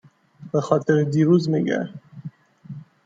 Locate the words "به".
0.51-0.61